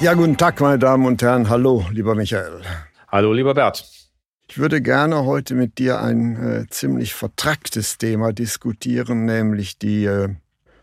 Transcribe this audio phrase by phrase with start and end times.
[0.00, 1.50] Ja, guten Tag, meine Damen und Herren.
[1.50, 2.62] Hallo, lieber Michael.
[3.08, 3.84] Hallo, lieber Bert.
[4.48, 10.30] Ich würde gerne heute mit dir ein äh, ziemlich vertracktes Thema diskutieren, nämlich die äh,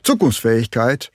[0.04, 1.12] Zukunftsfähigkeit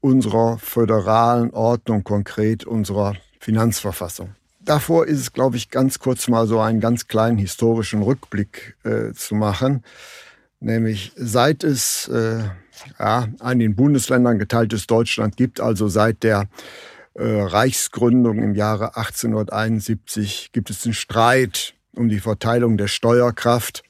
[0.00, 4.34] unserer föderalen Ordnung, konkret unserer Finanzverfassung.
[4.58, 9.12] Davor ist es, glaube ich, ganz kurz mal so einen ganz kleinen historischen Rückblick äh,
[9.12, 9.84] zu machen.
[10.58, 12.42] Nämlich seit es äh,
[12.98, 16.48] ja, ein in Bundesländern geteiltes Deutschland gibt, also seit der
[17.22, 23.82] Reichsgründung im Jahre 1871, gibt es einen Streit um die Verteilung der Steuerkraft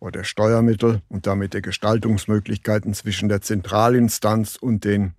[0.00, 5.14] oder der Steuermittel und damit der Gestaltungsmöglichkeiten zwischen der Zentralinstanz und den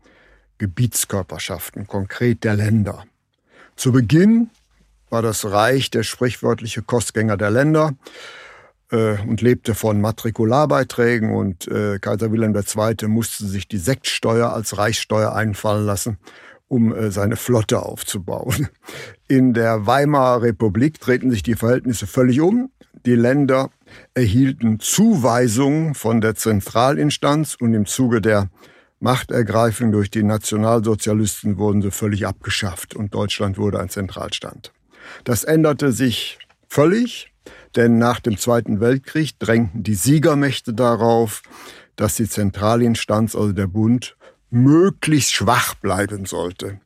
[0.60, 3.06] Gebietskörperschaften, konkret der Länder.
[3.76, 4.50] Zu Beginn
[5.10, 7.96] war das Reich der sprichwörtliche Kostgänger der Länder
[8.92, 13.08] äh, und lebte von Matrikularbeiträgen und äh, Kaiser Wilhelm II.
[13.08, 16.20] musste sich die Sektsteuer als Reichssteuer einfallen lassen,
[16.70, 18.70] um äh, seine Flotte aufzubauen.
[19.28, 22.72] In der Weimarer Republik drehten sich die Verhältnisse völlig um.
[23.06, 23.70] Die Länder
[24.14, 28.50] erhielten Zuweisungen von der Zentralinstanz und im Zuge der
[29.00, 34.74] Machtergreifung durch die Nationalsozialisten wurden sie völlig abgeschafft und Deutschland wurde ein Zentralstand.
[35.24, 37.32] Das änderte sich völlig,
[37.76, 41.42] denn nach dem Zweiten Weltkrieg drängten die Siegermächte darauf,
[41.96, 44.18] dass die Zentralinstanz, also der Bund,
[44.50, 46.80] möglichst schwach bleiben sollte.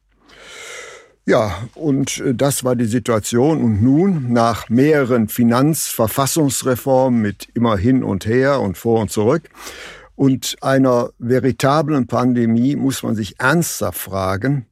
[1.25, 3.63] Ja, und äh, das war die Situation.
[3.63, 9.49] Und nun, nach mehreren Finanzverfassungsreformen mit immer hin und her und vor und zurück,
[10.15, 14.67] und einer veritablen Pandemie muss man sich ernsthaft fragen,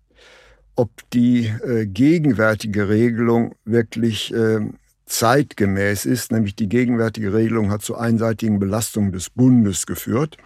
[0.76, 4.60] ob die äh, gegenwärtige Regelung wirklich äh,
[5.06, 6.32] zeitgemäß ist.
[6.32, 10.38] Nämlich die gegenwärtige Regelung hat zu einseitigen Belastungen des Bundes geführt.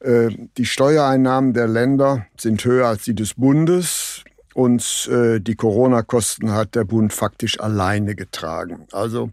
[0.00, 4.24] Äh, die Steuereinnahmen der Länder sind höher als die des Bundes
[4.54, 8.86] und äh, die Corona-Kosten hat der Bund faktisch alleine getragen.
[8.92, 9.30] Also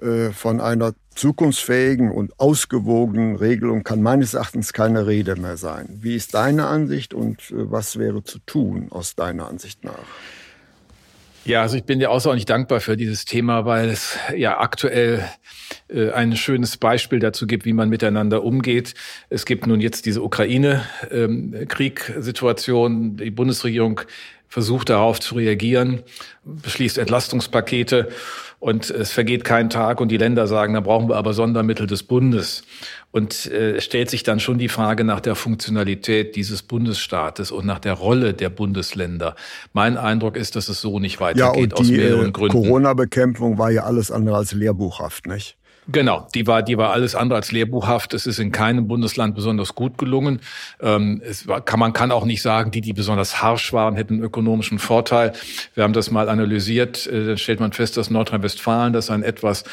[0.00, 5.98] äh, von einer zukunftsfähigen und ausgewogenen Regelung kann meines Erachtens keine Rede mehr sein.
[6.00, 10.06] Wie ist deine Ansicht und was wäre zu tun aus deiner Ansicht nach?
[11.44, 15.26] Ja, also ich bin dir außerordentlich dankbar für dieses Thema, weil es ja aktuell
[15.88, 18.92] äh, ein schönes Beispiel dazu gibt, wie man miteinander umgeht.
[19.30, 22.92] Es gibt nun jetzt diese Ukraine-Krieg-Situation.
[22.92, 24.02] Ähm, Die Bundesregierung
[24.50, 26.02] versucht darauf zu reagieren,
[26.44, 28.08] beschließt Entlastungspakete
[28.58, 32.02] und es vergeht kein Tag und die Länder sagen, da brauchen wir aber Sondermittel des
[32.02, 32.64] Bundes.
[33.12, 37.78] Und äh, stellt sich dann schon die Frage nach der Funktionalität dieses Bundesstaates und nach
[37.78, 39.34] der Rolle der Bundesländer.
[39.72, 42.52] Mein Eindruck ist, dass es so nicht weitergeht ja, und die, aus mehreren äh, Gründen.
[42.52, 45.56] Corona-Bekämpfung war ja alles andere als lehrbuchhaft, nicht?
[45.88, 48.12] Genau, die war, die war alles andere als lehrbuchhaft.
[48.14, 50.40] Es ist in keinem Bundesland besonders gut gelungen.
[50.80, 54.22] Ähm, es kann, man kann auch nicht sagen, die, die besonders harsch waren, hätten einen
[54.22, 55.32] ökonomischen Vorteil.
[55.74, 57.06] Wir haben das mal analysiert.
[57.06, 59.64] Äh, dann stellt man fest, dass Nordrhein-Westfalen, das einen etwas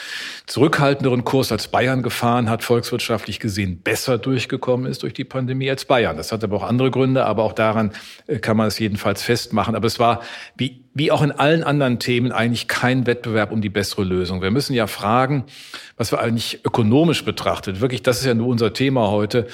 [0.45, 5.85] zurückhaltenderen Kurs als Bayern gefahren hat, volkswirtschaftlich gesehen besser durchgekommen ist durch die Pandemie als
[5.85, 6.15] Bayern.
[6.15, 7.91] Das hat aber auch andere Gründe, aber auch daran
[8.27, 9.75] äh, kann man es jedenfalls festmachen.
[9.75, 10.21] Aber es war
[10.55, 14.41] wie wie auch in allen anderen Themen eigentlich kein Wettbewerb um die bessere Lösung.
[14.41, 15.45] Wir müssen ja fragen,
[15.95, 19.47] was wir eigentlich ökonomisch betrachtet, wirklich, das ist ja nur unser Thema heute,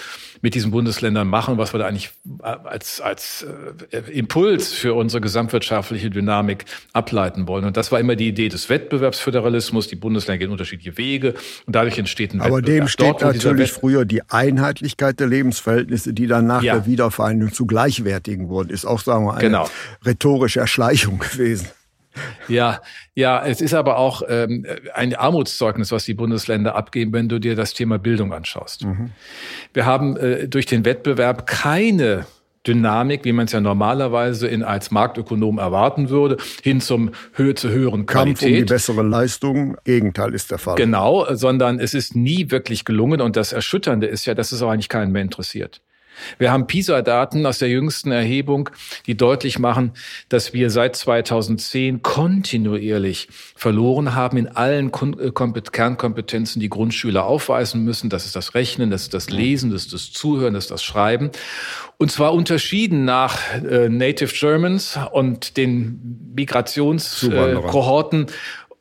[0.43, 2.11] mit diesen Bundesländern machen, was wir da eigentlich
[2.43, 3.47] äh, als, als
[3.91, 7.63] äh, Impuls für unsere gesamtwirtschaftliche Dynamik ableiten wollen.
[7.63, 9.87] Und das war immer die Idee des Wettbewerbsföderalismus.
[9.87, 11.33] Die Bundesländer gehen unterschiedliche Wege
[11.65, 12.81] und dadurch entsteht ein Aber Wettbewerb.
[12.81, 16.73] Aber dem steht Dort, natürlich früher die Einheitlichkeit der Lebensverhältnisse, die dann nach ja.
[16.73, 19.69] der Wiedervereinigung zu gleichwertigen wurden, ist auch, sagen wir, eine genau.
[20.05, 21.69] rhetorische Erschleichung gewesen.
[22.47, 22.81] Ja,
[23.15, 27.55] ja, es ist aber auch ähm, ein Armutszeugnis, was die Bundesländer abgeben, wenn du dir
[27.55, 28.85] das Thema Bildung anschaust.
[28.85, 29.11] Mhm.
[29.73, 32.25] Wir haben äh, durch den Wettbewerb keine
[32.65, 37.69] Dynamik, wie man es ja normalerweise in, als Marktökonom erwarten würde, hin zum Höhe zu
[37.69, 38.39] höheren Qualität.
[38.39, 40.75] Kampf um die bessere Leistung, Gegenteil ist der Fall.
[40.75, 44.69] Genau, sondern es ist nie wirklich gelungen und das Erschütternde ist ja, dass es auch
[44.69, 45.81] eigentlich keinen mehr interessiert.
[46.37, 48.69] Wir haben PISA-Daten aus der jüngsten Erhebung,
[49.05, 49.93] die deutlich machen,
[50.29, 55.31] dass wir seit 2010 kontinuierlich verloren haben in allen äh,
[55.71, 58.09] Kernkompetenzen, die Grundschüler aufweisen müssen.
[58.09, 60.83] Das ist das Rechnen, das ist das Lesen, das ist das Zuhören, das ist das
[60.83, 61.31] Schreiben.
[61.97, 68.27] Und zwar unterschieden nach äh, Native Germans und den Migrationskohorten,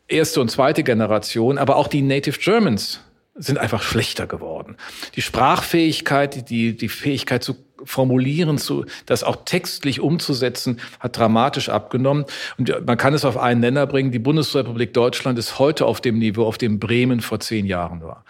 [0.09, 3.01] äh, erste und zweite Generation, aber auch die Native Germans
[3.35, 4.77] sind einfach schlechter geworden.
[5.17, 12.25] Die Sprachfähigkeit, die, die Fähigkeit zu formulieren, zu, das auch textlich umzusetzen, hat dramatisch abgenommen.
[12.59, 14.13] Und man kann es auf einen Nenner bringen.
[14.13, 18.25] Die Bundesrepublik Deutschland ist heute auf dem Niveau, auf dem Bremen vor zehn Jahren war.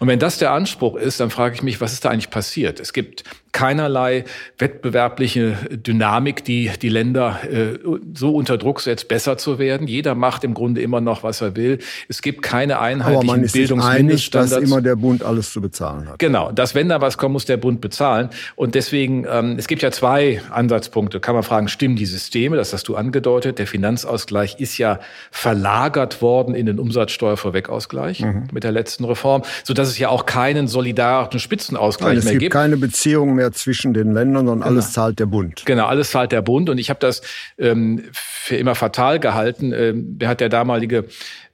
[0.00, 2.80] Und wenn das der Anspruch ist, dann frage ich mich, was ist da eigentlich passiert?
[2.80, 4.24] Es gibt keinerlei
[4.58, 7.78] wettbewerbliche Dynamik, die die Länder äh,
[8.14, 9.86] so unter Druck setzt, besser zu werden.
[9.86, 11.78] Jeder macht im Grunde immer noch, was er will.
[12.08, 14.52] Es gibt keine einheitlichen Aber man ist Bildungsmindeststandards.
[14.52, 16.18] Einig, dass immer der Bund alles zu bezahlen hat.
[16.18, 18.30] Genau, dass wenn da was kommt, muss der Bund bezahlen.
[18.56, 21.20] Und deswegen, ähm, es gibt ja zwei Ansatzpunkte.
[21.20, 22.56] Kann man fragen, stimmen die Systeme?
[22.56, 23.58] Das hast du angedeutet.
[23.58, 28.48] Der Finanzausgleich ist ja verlagert worden in den Umsatzsteuervorwegausgleich mhm.
[28.52, 32.42] mit der letzten Reform, so dass es ja auch keinen solidarischen Spitzenausgleich Nein, mehr gibt.
[32.42, 34.70] Es gibt keine Beziehung mehr zwischen den Ländern, sondern genau.
[34.70, 35.62] alles zahlt der Bund.
[35.64, 36.68] Genau, alles zahlt der Bund.
[36.70, 37.22] Und ich habe das
[37.58, 39.72] ähm, für immer fatal gehalten.
[39.72, 41.04] Ähm, wer hat der damalige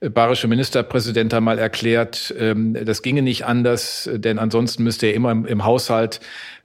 [0.09, 5.31] bayerische Ministerpräsident da mal erklärt, ähm, das ginge nicht anders, denn ansonsten müsste er immer
[5.31, 6.19] im, Haushalt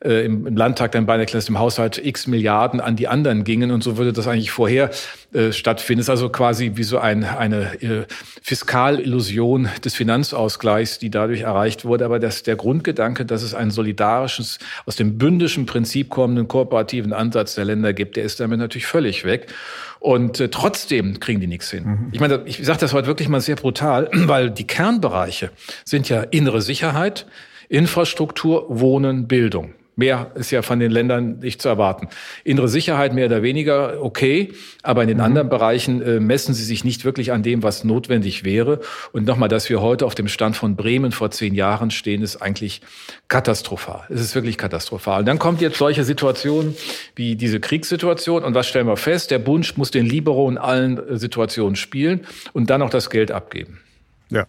[0.04, 3.44] äh, im, im Landtag dann bei der Klasse im Haushalt x Milliarden an die anderen
[3.44, 4.90] gingen und so würde das eigentlich vorher
[5.32, 6.00] äh, stattfinden.
[6.00, 8.04] Es ist also quasi wie so ein, eine äh,
[8.42, 12.04] Fiskalillusion des Finanzausgleichs, die dadurch erreicht wurde.
[12.04, 17.54] Aber das, der Grundgedanke, dass es ein solidarisches, aus dem bündischen Prinzip kommenden kooperativen Ansatz
[17.54, 19.52] der Länder gibt, der ist damit natürlich völlig weg.
[20.00, 21.84] Und äh, trotzdem kriegen die nichts hin.
[21.84, 22.08] Mhm.
[22.12, 25.50] Ich meine, ich sage das heute wirklich mal sehr brutal, weil die Kernbereiche
[25.84, 27.26] sind ja innere Sicherheit,
[27.68, 29.74] Infrastruktur, Wohnen, Bildung.
[29.96, 32.08] Mehr ist ja von den Ländern nicht zu erwarten.
[32.44, 34.52] Innere Sicherheit mehr oder weniger okay,
[34.82, 35.24] aber in den mhm.
[35.24, 38.80] anderen Bereichen äh, messen sie sich nicht wirklich an dem, was notwendig wäre.
[39.12, 42.36] Und nochmal, dass wir heute auf dem Stand von Bremen vor zehn Jahren stehen, ist
[42.36, 42.80] eigentlich
[43.28, 44.04] katastrophal.
[44.08, 45.20] Es ist wirklich katastrophal.
[45.20, 46.76] Und dann kommt jetzt solche Situationen
[47.14, 48.44] wie diese Kriegssituation.
[48.44, 49.30] Und was stellen wir fest?
[49.30, 53.30] Der Bund muss den Libero in allen äh, Situationen spielen und dann auch das Geld
[53.30, 53.80] abgeben.
[54.30, 54.46] Ja.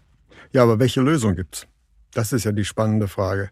[0.53, 1.67] Ja, aber welche Lösung gibt's?
[2.13, 3.51] Das ist ja die spannende Frage.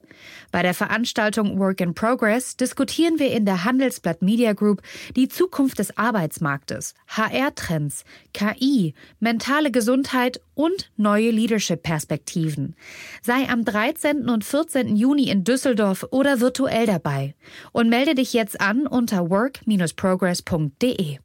[0.51, 4.81] Bei der Veranstaltung Work in Progress diskutieren wir in der Handelsblatt Media Group
[5.15, 8.03] die Zukunft des Arbeitsmarktes, HR-Trends,
[8.33, 12.75] KI, mentale Gesundheit und neue Leadership-Perspektiven.
[13.21, 14.29] Sei am 13.
[14.29, 14.95] und 14.
[14.95, 17.35] Juni in Düsseldorf oder virtuell dabei
[17.71, 21.19] und melde dich jetzt an unter work-progress.de.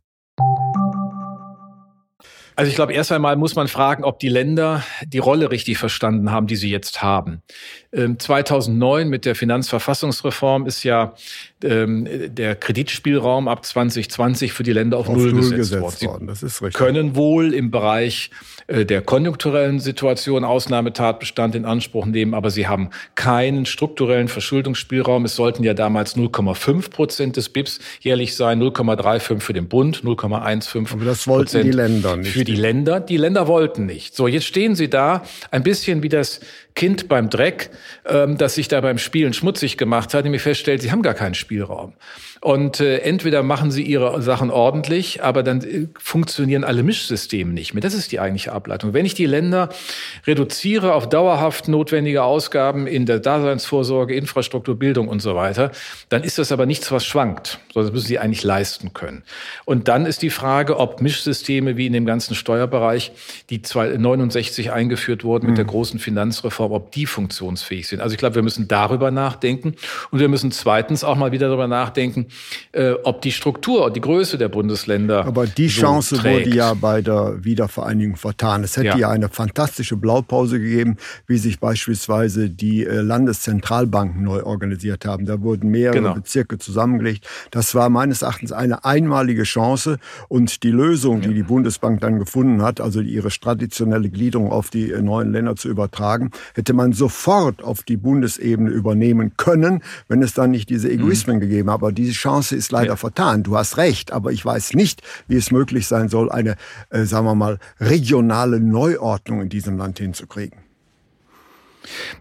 [2.59, 6.31] Also ich glaube, erst einmal muss man fragen, ob die Länder die Rolle richtig verstanden
[6.31, 7.43] haben, die sie jetzt haben.
[8.19, 11.15] 2009 ähm, mit der Finanzverfassungsreform ist ja
[11.65, 16.27] ähm, der Kreditspielraum ab 2020 für die Länder auf, auf Null, gesetzt, gesetzt worden.
[16.27, 16.75] Das ist richtig.
[16.75, 18.31] können wohl im Bereich
[18.67, 25.25] äh, der konjunkturellen Situation Ausnahmetatbestand in Anspruch nehmen, aber sie haben keinen strukturellen Verschuldungsspielraum.
[25.25, 30.93] Es sollten ja damals 0,5 Prozent des BIPs jährlich sein, 0,35 für den Bund, 0,15
[30.93, 32.33] Aber das wollten Prozent die Länder nicht.
[32.33, 33.01] Für die Länder.
[33.01, 34.15] Die Länder wollten nicht.
[34.15, 36.41] So, jetzt stehen sie da, ein bisschen wie das
[36.75, 37.71] Kind beim Dreck,
[38.07, 41.35] ähm, das sich da beim Spielen schmutzig gemacht hat, nämlich feststellt, sie haben gar keinen
[41.35, 41.95] Spielraum.
[42.47, 47.75] Und äh, entweder machen sie ihre Sachen ordentlich, aber dann äh, funktionieren alle Mischsysteme nicht
[47.75, 47.81] mehr.
[47.81, 48.95] Das ist die eigentliche Ableitung.
[48.95, 49.69] Wenn ich die Länder
[50.29, 55.73] reduziere auf dauerhaft notwendige Ausgaben in der Daseinsvorsorge, Infrastruktur, Bildung und so weiter,
[56.09, 57.59] dann ist das aber nichts, was schwankt.
[57.75, 59.25] sondern Das müssen sie eigentlich leisten können.
[59.65, 63.11] Und dann ist die Frage, ob Mischsysteme wie in dem ganzen Steuerbereich,
[63.51, 65.57] die 1969 eingeführt wurden mit mhm.
[65.57, 68.01] der großen Finanzreform, ob die funktionsfähig sind.
[68.01, 69.75] Also ich glaube, wir müssen darüber nachdenken.
[70.13, 72.29] Und wir müssen zweitens auch mal wieder darüber nachdenken,
[72.73, 75.25] äh, ob die Struktur, die Größe der Bundesländer.
[75.25, 76.47] Aber die so Chance trägt.
[76.47, 78.65] wurde ja bei der Wiedervereinigung vertan.
[78.65, 78.97] Es hätte ja.
[78.99, 79.11] ja.
[79.11, 85.27] eine fantastische Blaupause gegeben, wie sich beispielsweise die äh, Landeszentralbanken neu organisiert haben.
[85.27, 86.15] Da wurden mehrere genau.
[86.15, 87.27] Bezirke zusammengelegt.
[87.51, 92.63] Das war meines Erachtens eine einmalige Chance und die Lösung, die die Bundesbank dann gefunden
[92.63, 97.63] hat, also ihre traditionelle Gliederung auf die äh, neuen Länder zu übertragen, hätte man sofort
[97.63, 101.41] auf die Bundesebene übernehmen können, wenn es dann nicht diese Egoismen mhm.
[101.41, 101.69] gegeben.
[101.69, 102.97] Aber diese Chance ist leider ja.
[102.97, 103.43] vertan.
[103.45, 106.57] Du hast recht, aber ich weiß nicht, wie es möglich sein soll, eine,
[106.91, 110.66] äh, sagen wir mal, regionale Neuordnung in diesem Land hinzukriegen.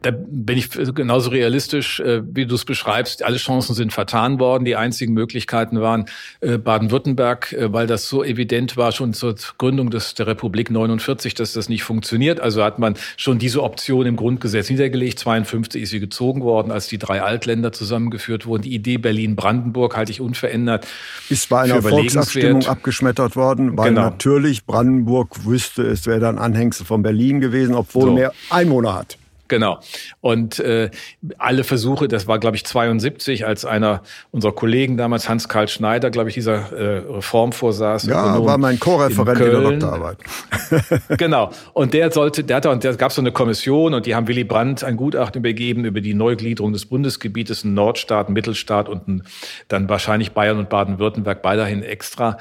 [0.01, 3.23] Da bin ich genauso realistisch, äh, wie du es beschreibst.
[3.23, 4.65] Alle Chancen sind vertan worden.
[4.65, 6.05] Die einzigen Möglichkeiten waren
[6.41, 11.33] äh, Baden-Württemberg, äh, weil das so evident war schon zur Gründung des, der Republik 49,
[11.33, 12.39] dass das nicht funktioniert.
[12.39, 15.19] Also hat man schon diese Option im Grundgesetz niedergelegt.
[15.19, 18.63] 52 ist sie gezogen worden, als die drei Altländer zusammengeführt wurden.
[18.63, 20.87] Die Idee Berlin-Brandenburg halte ich unverändert.
[21.29, 24.01] Ist bei einer Volksabstimmung abgeschmettert worden, weil genau.
[24.01, 28.13] natürlich Brandenburg wüsste, es wäre dann Anhängsel von Berlin gewesen, obwohl so.
[28.13, 29.17] mehr Einwohner hat.
[29.47, 29.79] Genau.
[30.21, 30.89] Und äh,
[31.37, 36.29] alle Versuche, das war, glaube ich, 72, als einer unserer Kollegen damals, Hans-Karl Schneider, glaube
[36.29, 38.05] ich, dieser äh, Reform vorsaß.
[38.05, 40.17] Ja, Ökonom war mein Co-Referent in, in, der Doktorarbeit.
[41.17, 41.51] genau.
[41.73, 44.43] Und der sollte, der hatte, und der gab so eine Kommission und die haben Willy
[44.43, 49.23] Brandt ein Gutachten übergeben über die Neugliederung des Bundesgebietes, ein Nordstaat, ein Mittelstaat und ein,
[49.67, 52.37] dann wahrscheinlich Bayern und Baden-Württemberg, beiderhin extra.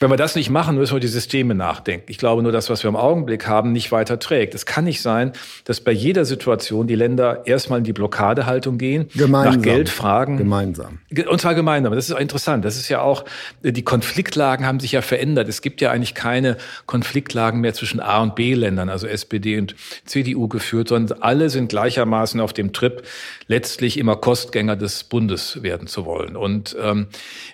[0.00, 2.06] Wenn wir das nicht machen, müssen wir die Systeme nachdenken.
[2.08, 4.54] Ich glaube nur, das, was wir im Augenblick haben, nicht weiter trägt.
[4.54, 5.32] Es kann nicht sein,
[5.64, 9.56] dass bei jeder Situation die Länder erstmal in die Blockadehaltung gehen, gemeinsam.
[9.56, 10.36] nach Geld fragen.
[10.36, 11.00] Gemeinsam.
[11.28, 11.92] Und zwar gemeinsam.
[11.94, 12.64] Das ist interessant.
[12.64, 13.24] Das ist ja auch,
[13.62, 15.48] die Konfliktlagen haben sich ja verändert.
[15.48, 19.74] Es gibt ja eigentlich keine Konfliktlagen mehr zwischen A und B-Ländern, also SPD und
[20.04, 23.02] CDU geführt, sondern alle sind gleichermaßen auf dem Trip,
[23.48, 26.36] letztlich immer Kostgänger des Bundes werden zu wollen.
[26.36, 27.08] Und ähm,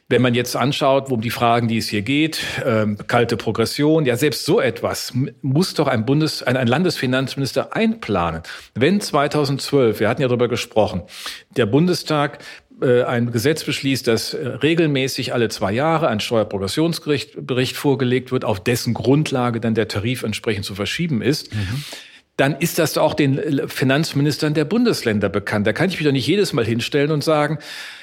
[0.08, 2.33] wenn man jetzt anschaut, um die Fragen, die es hier geht,
[2.64, 5.12] ähm, kalte Progression, ja selbst so etwas
[5.42, 8.42] muss doch ein Bundes, ein, ein Landesfinanzminister einplanen.
[8.74, 11.02] Wenn 2012, wir hatten ja darüber gesprochen,
[11.56, 12.38] der Bundestag
[12.80, 18.62] äh, ein Gesetz beschließt, dass äh, regelmäßig alle zwei Jahre ein Steuerprogressionsbericht vorgelegt wird, auf
[18.62, 21.54] dessen Grundlage dann der Tarif entsprechend zu verschieben ist.
[21.54, 21.84] Mhm
[22.36, 25.66] dann ist das auch den Finanzministern der Bundesländer bekannt.
[25.66, 27.58] Da kann ich mich doch nicht jedes Mal hinstellen und sagen,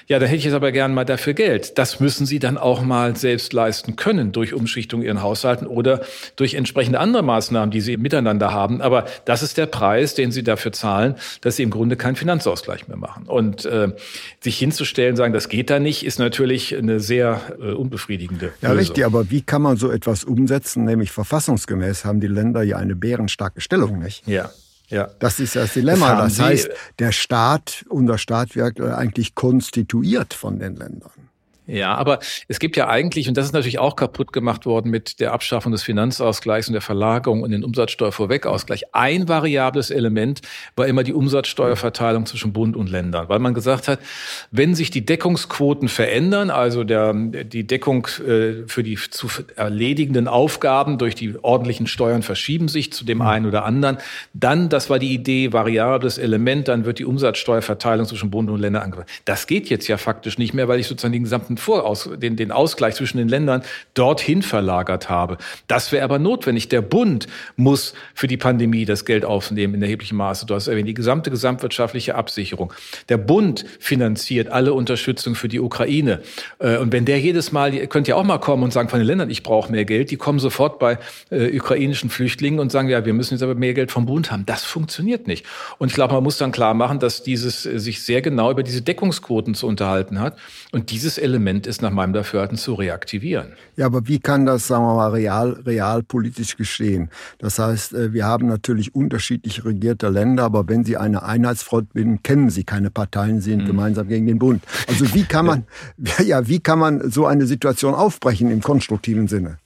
[0.08, 1.78] ja, da hätte ich jetzt aber gern mal dafür Geld.
[1.78, 6.02] Das müssen sie dann auch mal selbst leisten können durch Umschichtung ihren Haushalten oder
[6.36, 8.82] durch entsprechende andere Maßnahmen, die sie miteinander haben.
[8.82, 12.90] Aber das ist der Preis, den sie dafür zahlen, dass sie im Grunde keinen Finanzausgleich
[12.90, 13.26] mehr machen.
[13.26, 13.90] Und äh,
[14.42, 18.52] sich hinzustellen, sagen, das geht da nicht, ist natürlich eine sehr äh, unbefriedigende.
[18.62, 18.80] Ja, Lösung.
[18.80, 19.06] richtig.
[19.06, 20.84] Aber wie kann man so etwas umsetzen?
[20.84, 24.21] Nämlich verfassungsgemäß haben die Länder ja eine bärenstarke Stellung, nicht?
[24.26, 24.50] Ja.
[24.88, 25.10] Ja.
[25.20, 26.16] Das ist das Dilemma.
[26.16, 31.12] Das, das heißt, der Staat, unser Staat wird eigentlich konstituiert von den Ländern.
[31.68, 35.20] Ja, aber es gibt ja eigentlich, und das ist natürlich auch kaputt gemacht worden mit
[35.20, 38.94] der Abschaffung des Finanzausgleichs und der Verlagerung und den Umsatzsteuervorwegausgleich.
[38.94, 40.42] Ein variables Element
[40.76, 44.00] war immer die Umsatzsteuerverteilung zwischen Bund und Ländern, weil man gesagt hat,
[44.50, 50.98] wenn sich die Deckungsquoten verändern, also der, die Deckung äh, für die zu erledigenden Aufgaben
[50.98, 53.98] durch die ordentlichen Steuern verschieben sich zu dem einen oder anderen,
[54.34, 58.84] dann, das war die Idee, variables Element, dann wird die Umsatzsteuerverteilung zwischen Bund und Ländern
[58.84, 59.10] angepasst.
[59.26, 62.52] Das geht jetzt ja faktisch nicht mehr, weil ich sozusagen den gesamten Voraus, den, den
[62.52, 65.38] Ausgleich zwischen den Ländern dorthin verlagert habe.
[65.68, 66.70] Das wäre aber notwendig.
[66.70, 70.46] Der Bund muss für die Pandemie das Geld aufnehmen in erheblichem Maße.
[70.46, 72.74] Du hast erwähnt, die gesamte gesamtwirtschaftliche Absicherung.
[73.10, 76.22] Der Bund finanziert alle Unterstützung für die Ukraine.
[76.60, 79.00] Äh, und wenn der jedes Mal, ihr könnt ja auch mal kommen und sagen von
[79.00, 80.98] den Ländern, ich brauche mehr Geld, die kommen sofort bei
[81.30, 84.46] äh, ukrainischen Flüchtlingen und sagen, ja, wir müssen jetzt aber mehr Geld vom Bund haben.
[84.46, 85.46] Das funktioniert nicht.
[85.78, 88.64] Und ich glaube, man muss dann klar machen, dass dieses äh, sich sehr genau über
[88.64, 90.38] diese Deckungsquoten zu unterhalten hat.
[90.72, 93.54] Und dieses Element Element ist nach meinem Dafürhalten zu reaktivieren.
[93.76, 97.10] Ja, aber wie kann das, sagen wir mal, real, realpolitisch geschehen?
[97.40, 102.22] Das heißt, äh, wir haben natürlich unterschiedlich regierte Länder, aber wenn sie eine Einheitsfront bilden,
[102.22, 103.66] kennen sie keine Parteien, sind mhm.
[103.66, 104.64] gemeinsam gegen den Bund.
[104.88, 105.66] Also wie kann man,
[106.24, 109.58] ja, wie kann man so eine Situation aufbrechen im konstruktiven Sinne?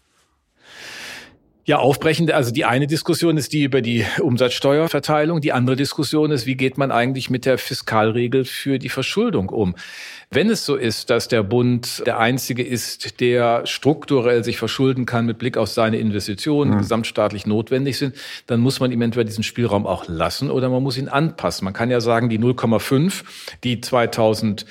[1.67, 2.31] Ja, aufbrechend.
[2.31, 5.41] Also die eine Diskussion ist die über die Umsatzsteuerverteilung.
[5.41, 9.73] Die andere Diskussion ist, wie geht man eigentlich mit der Fiskalregel für die Verschuldung um?
[10.29, 15.25] Wenn es so ist, dass der Bund der einzige ist, der strukturell sich verschulden kann
[15.25, 16.81] mit Blick auf seine Investitionen, die mhm.
[16.81, 20.97] gesamtstaatlich notwendig sind, dann muss man ihm entweder diesen Spielraum auch lassen oder man muss
[20.97, 21.65] ihn anpassen.
[21.65, 23.23] Man kann ja sagen, die 0,5,
[23.63, 24.65] die 2000 äh,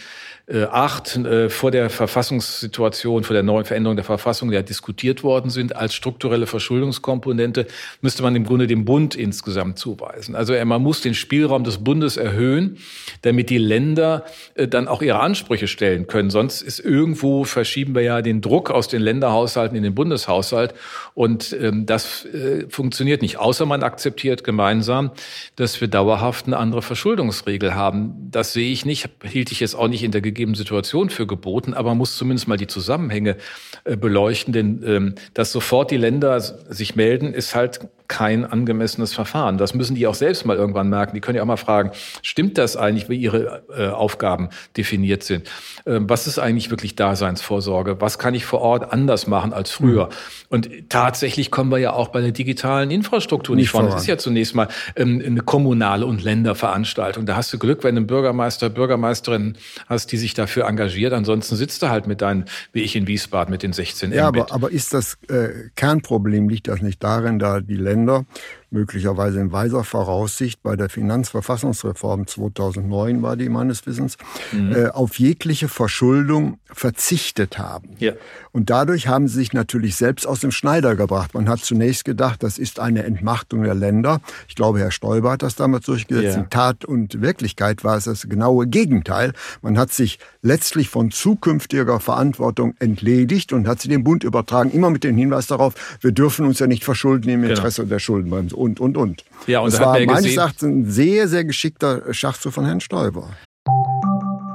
[0.66, 5.74] acht äh, vor der Verfassungssituation, vor der neuen Veränderung der Verfassung ja diskutiert worden sind
[5.74, 7.66] als strukturelle Verschuldungskomponente,
[8.02, 10.34] müsste man im Grunde dem Bund insgesamt zuweisen.
[10.34, 12.76] Also man muss den Spielraum des Bundes erhöhen,
[13.22, 14.24] damit die Länder
[14.54, 16.28] äh, dann auch ihre Ansprüche stellen können.
[16.28, 20.74] Sonst ist irgendwo verschieben wir ja den Druck aus den Länderhaushalten in den Bundeshaushalt
[21.14, 23.38] und ähm, das äh, funktioniert nicht.
[23.38, 25.12] Außer man akzeptiert gemeinsam,
[25.56, 28.28] dass wir dauerhaft eine andere Verschuldungsregel haben.
[28.30, 31.72] Das sehe ich nicht, hielt ich jetzt auch nicht in der gegebenen Situation für geboten,
[31.74, 33.36] aber man muss zumindest mal die Zusammenhänge
[33.84, 39.56] äh, beleuchten, denn ähm, dass sofort die Länder sich melden, ist halt kein angemessenes Verfahren.
[39.56, 41.14] Das müssen die auch selbst mal irgendwann merken.
[41.14, 41.90] Die können ja auch mal fragen,
[42.22, 45.48] stimmt das eigentlich, wie ihre äh, Aufgaben definiert sind?
[45.86, 48.00] Ähm, was ist eigentlich wirklich Daseinsvorsorge?
[48.00, 50.06] Was kann ich vor Ort anders machen als früher?
[50.06, 50.10] Mhm.
[50.50, 53.86] Und tatsächlich kommen wir ja auch bei der digitalen Infrastruktur nicht, nicht voran.
[53.86, 57.24] Das ist ja zunächst mal ähm, eine kommunale und Länderveranstaltung.
[57.24, 59.56] Da hast du Glück, wenn du einen Bürgermeister, Bürgermeisterin
[59.86, 61.14] hast, die sich dafür engagiert.
[61.14, 64.52] Ansonsten sitzt du halt mit deinen, wie ich in Wiesbaden, mit den 16 Ja, aber,
[64.52, 68.26] aber ist das äh, Kernproblem, liegt das nicht darin, da die Länder dicendo
[68.74, 74.18] möglicherweise in weiser Voraussicht bei der Finanzverfassungsreform 2009 war die meines Wissens,
[74.52, 74.72] mhm.
[74.72, 77.90] äh, auf jegliche Verschuldung verzichtet haben.
[77.98, 78.12] Ja.
[78.52, 81.34] Und dadurch haben sie sich natürlich selbst aus dem Schneider gebracht.
[81.34, 84.20] Man hat zunächst gedacht, das ist eine Entmachtung der Länder.
[84.48, 86.36] Ich glaube, Herr Stoiber hat das damals durchgesetzt.
[86.36, 86.42] Ja.
[86.42, 89.32] In Tat und Wirklichkeit war es das genaue Gegenteil.
[89.62, 94.90] Man hat sich letztlich von zukünftiger Verantwortung entledigt und hat sie dem Bund übertragen, immer
[94.90, 97.54] mit dem Hinweis darauf, wir dürfen uns ja nicht verschulden im genau.
[97.54, 97.94] Interesse genau.
[97.94, 99.24] der Schuldenbremse und, und, und.
[99.46, 103.30] Ja, und das war ja meines Erachtens ein sehr, sehr geschickter Schachzug von Herrn Stoiber.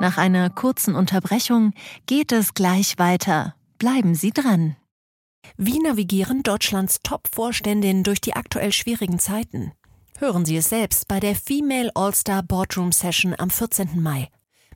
[0.01, 1.74] Nach einer kurzen Unterbrechung
[2.06, 3.56] geht es gleich weiter.
[3.78, 4.75] Bleiben Sie dran.
[5.58, 9.72] Wie navigieren Deutschlands Top-Vorständinnen durch die aktuell schwierigen Zeiten?
[10.18, 14.01] Hören Sie es selbst bei der Female All-Star Boardroom Session am 14.
[14.01, 14.30] Mai.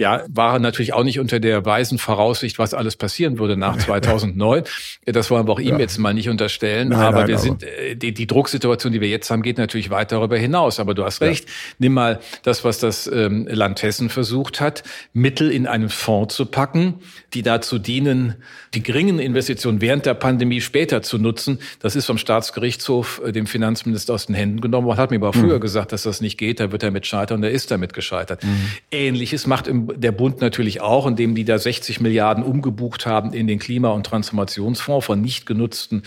[0.00, 4.64] Ja, war natürlich auch nicht unter der weisen Voraussicht, was alles passieren würde nach 2009.
[5.04, 6.88] Das wollen wir auch ihm jetzt mal nicht unterstellen.
[6.88, 7.44] Nein, aber nein, wir aber.
[7.44, 10.80] sind, äh, die, die, Drucksituation, die wir jetzt haben, geht natürlich weit darüber hinaus.
[10.80, 11.44] Aber du hast recht.
[11.44, 11.54] Ja.
[11.80, 16.46] Nimm mal das, was das ähm, Land Hessen versucht hat, Mittel in einen Fonds zu
[16.46, 17.00] packen,
[17.34, 18.36] die dazu dienen,
[18.72, 21.58] die geringen Investitionen während der Pandemie später zu nutzen.
[21.78, 24.98] Das ist vom Staatsgerichtshof äh, dem Finanzminister aus den Händen genommen worden.
[24.98, 25.60] Hat mir aber früher mhm.
[25.60, 26.58] gesagt, dass das nicht geht.
[26.58, 27.40] Da wird er mit scheitern.
[27.40, 28.42] Und er ist damit gescheitert.
[28.42, 28.68] Mhm.
[28.90, 33.46] Ähnliches macht im der Bund natürlich auch, indem die da 60 Milliarden umgebucht haben in
[33.46, 36.02] den Klima- und Transformationsfonds von nicht genutzten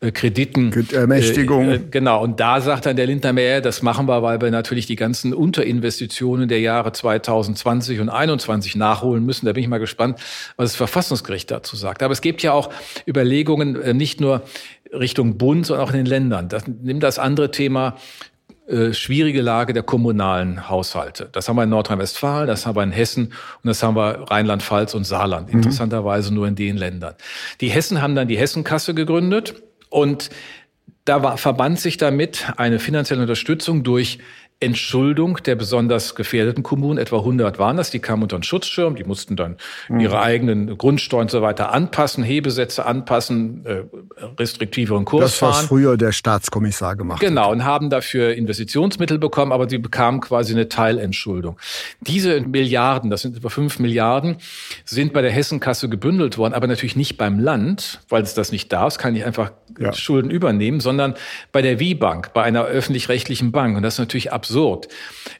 [0.00, 0.72] äh, Krediten.
[0.92, 1.68] Ermächtigung.
[1.68, 2.22] Äh, äh, genau.
[2.22, 5.34] Und da sagt dann der Lindner mehr, das machen wir, weil wir natürlich die ganzen
[5.34, 9.46] Unterinvestitionen der Jahre 2020 und 2021 nachholen müssen.
[9.46, 10.18] Da bin ich mal gespannt,
[10.56, 12.02] was das Verfassungsgericht dazu sagt.
[12.02, 12.70] Aber es gibt ja auch
[13.06, 14.42] Überlegungen, nicht nur
[14.92, 16.48] Richtung Bund, sondern auch in den Ländern.
[16.48, 17.96] Das, nimm das andere Thema
[18.66, 21.28] äh, schwierige Lage der kommunalen Haushalte.
[21.30, 24.94] Das haben wir in Nordrhein-Westfalen, das haben wir in Hessen und das haben wir Rheinland-Pfalz
[24.94, 25.48] und Saarland.
[25.48, 25.60] Mhm.
[25.60, 27.14] Interessanterweise nur in den Ländern.
[27.60, 29.54] Die Hessen haben dann die Hessenkasse gegründet
[29.88, 30.30] und
[31.04, 34.18] da war, verband sich damit eine finanzielle Unterstützung durch
[34.58, 39.04] Entschuldung der besonders gefährdeten Kommunen, etwa 100 waren das, die kamen unter den Schutzschirm, die
[39.04, 39.58] mussten dann
[39.90, 40.00] mhm.
[40.00, 43.82] ihre eigenen Grundsteuern und so weiter anpassen, Hebesätze anpassen, äh,
[44.38, 45.50] restriktiveren Kurs das, fahren.
[45.52, 47.52] Was früher der Staatskommissar gemacht genau, hat.
[47.52, 51.58] Und haben dafür Investitionsmittel bekommen, aber sie bekamen quasi eine Teilentschuldung.
[52.00, 54.36] Diese Milliarden, das sind über 5 Milliarden,
[54.86, 58.72] sind bei der Hessenkasse gebündelt worden, aber natürlich nicht beim Land, weil es das nicht
[58.72, 59.92] darf, es kann nicht einfach ja.
[59.92, 61.14] Schulden übernehmen, sondern
[61.52, 63.76] bei der WIBank, bei einer öffentlich-rechtlichen Bank.
[63.76, 64.88] Und das ist natürlich absurd.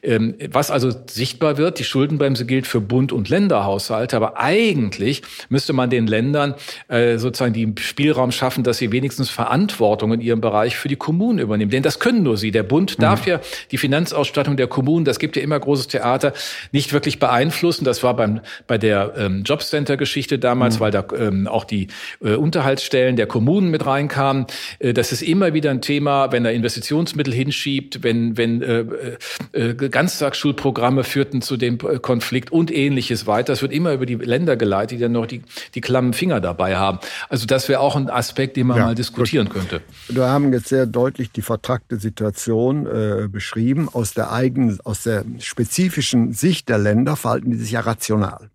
[0.03, 5.73] Ähm, was also sichtbar wird, die Schuldenbremse gilt für Bund- und Länderhaushalte, aber eigentlich müsste
[5.73, 6.55] man den Ländern
[6.87, 11.39] äh, sozusagen den Spielraum schaffen, dass sie wenigstens Verantwortung in ihrem Bereich für die Kommunen
[11.39, 11.71] übernehmen.
[11.71, 12.51] Denn das können nur sie.
[12.51, 13.01] Der Bund mhm.
[13.01, 13.39] darf ja
[13.71, 16.33] die Finanzausstattung der Kommunen, das gibt ja immer großes Theater,
[16.71, 17.85] nicht wirklich beeinflussen.
[17.85, 20.79] Das war beim, bei der ähm, Jobcenter-Geschichte damals, mhm.
[20.81, 21.87] weil da ähm, auch die
[22.21, 24.45] äh, Unterhaltsstellen der Kommunen mit reinkamen.
[24.79, 28.85] Äh, das ist immer wieder ein Thema, wenn er Investitionsmittel hinschiebt, wenn, wenn äh,
[29.53, 33.53] äh, Ganztagsschulprogramme führten zu dem äh, Konflikt und ähnliches weiter.
[33.53, 35.41] Es wird immer über die Länder geleitet, die dann noch die,
[35.75, 36.99] die klammen Finger dabei haben.
[37.29, 39.55] Also das wäre auch ein Aspekt, den man ja, mal diskutieren gut.
[39.55, 39.81] könnte.
[40.07, 43.89] Wir haben jetzt sehr deutlich die vertrackte Situation äh, beschrieben.
[43.91, 48.49] Aus der eigenen, aus der spezifischen Sicht der Länder verhalten die sich ja rational.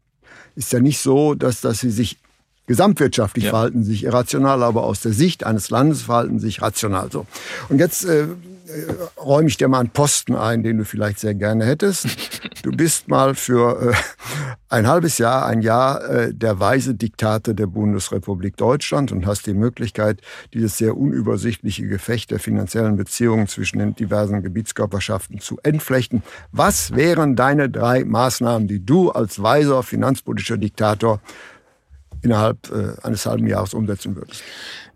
[0.55, 2.18] Ist ja nicht so, dass, dass sie sich
[2.66, 3.50] gesamtwirtschaftlich ja.
[3.50, 7.26] verhalten sich irrational, aber aus der Sicht eines Landes verhalten sich rational so.
[7.68, 8.28] Und jetzt äh,
[8.66, 12.07] äh, räume ich dir mal einen Posten ein, den du vielleicht sehr gerne hättest.
[12.62, 13.94] Du bist mal für äh,
[14.68, 19.55] ein halbes Jahr, ein Jahr äh, der weise Diktator der Bundesrepublik Deutschland und hast die
[19.55, 20.20] Möglichkeit,
[20.55, 26.22] dieses sehr unübersichtliche Gefecht der finanziellen Beziehungen zwischen den diversen Gebietskörperschaften zu entflechten.
[26.53, 31.20] Was wären deine drei Maßnahmen, die du als weiser finanzpolitischer Diktator
[32.22, 34.42] innerhalb äh, eines halben Jahres umsetzen würdest?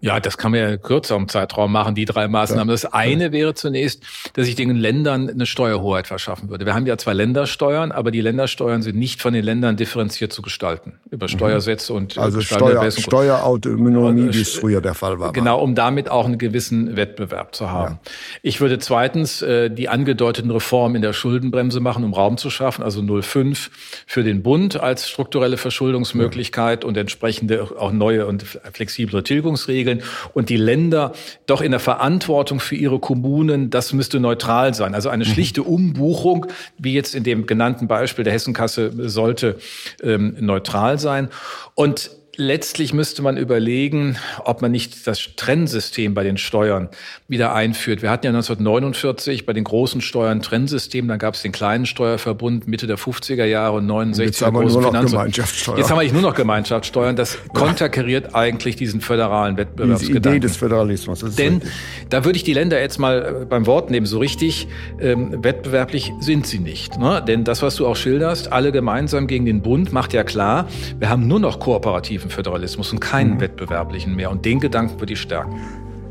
[0.01, 2.69] Ja, das kann man ja kürzer im Zeitraum machen, die drei Maßnahmen.
[2.69, 4.03] Das eine wäre zunächst,
[4.35, 6.67] dass ich den Ländern eine Steuerhoheit verschaffen würde.
[6.67, 10.43] Wir haben ja zwar Ländersteuern, aber die Ländersteuern sind nicht von den Ländern differenziert zu
[10.43, 10.95] gestalten.
[11.11, 11.31] Über mhm.
[11.31, 15.33] Steuersätze und äh, also Steuer, Steuerautonomie, wie es früher der Fall war.
[15.33, 17.99] Genau, um damit auch einen gewissen Wettbewerb zu haben.
[18.05, 18.11] Ja.
[18.43, 22.83] Ich würde zweitens äh, die angedeuteten Reformen in der Schuldenbremse machen, um Raum zu schaffen,
[22.83, 23.71] also 0,5
[24.07, 26.89] für den Bund als strukturelle Verschuldungsmöglichkeit ja.
[26.89, 31.13] und entsprechende auch neue und flexible Tilgungsregeln regeln und die Länder
[31.47, 34.95] doch in der Verantwortung für ihre Kommunen, das müsste neutral sein.
[34.95, 35.29] Also eine mhm.
[35.29, 36.47] schlichte Umbuchung,
[36.79, 39.57] wie jetzt in dem genannten Beispiel der Hessenkasse, sollte
[40.03, 41.29] ähm, neutral sein.
[41.75, 46.89] Und letztlich müsste man überlegen, ob man nicht das Trennsystem bei den Steuern
[47.29, 48.03] wieder einführt.
[48.03, 52.69] Wir hatten ja 1949 bei den großen Steuern Trennsystem, dann gab es den kleinen Steuerverbund
[52.69, 55.79] Mitte der 50er Jahre und 69 jetzt haben wir nur noch Gemeinschaftssteuer.
[55.79, 57.17] Jetzt haben wir nicht nur noch Gemeinschaftssteuern.
[57.17, 60.23] Das konterkariert eigentlich diesen föderalen Wettbewerbsgedanken.
[60.23, 61.25] Die Idee des Föderalismus.
[61.37, 61.63] Denn
[62.11, 64.07] da würde ich die Länder jetzt mal äh, beim Wort nehmen.
[64.07, 64.69] So richtig
[65.01, 66.99] ähm, wettbewerblich sind sie nicht.
[66.99, 67.23] Ne?
[67.27, 70.69] Denn das, was du auch schilderst, alle gemeinsam gegen den Bund, macht ja klar,
[70.99, 73.41] wir haben nur noch kooperativen kollektiven Föderalismus und keinen mhm.
[73.41, 74.31] wettbewerblichen mehr.
[74.31, 75.61] Und den Gedanken würde ich stärken.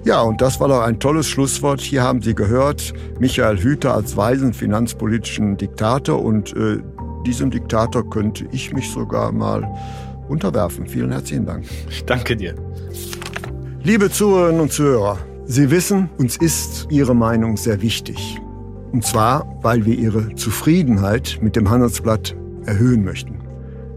[0.04, 1.82] Ja, und das war doch ein tolles Schlusswort.
[1.82, 6.24] Hier haben Sie gehört, Michael Hüter als weisen finanzpolitischen Diktator.
[6.24, 6.78] Und äh,
[7.26, 9.68] diesem Diktator könnte ich mich sogar mal
[10.28, 10.88] unterwerfen.
[10.88, 11.66] Vielen herzlichen Dank.
[11.90, 12.54] Ich danke dir.
[13.84, 18.40] Liebe Zuhörerinnen und Zuhörer, Sie wissen, uns ist Ihre Meinung sehr wichtig.
[18.92, 23.45] Und zwar, weil wir Ihre Zufriedenheit mit dem Handelsblatt erhöhen möchten.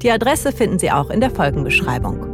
[0.02, 2.31] Die Adresse finden Sie auch in der Folgenbeschreibung.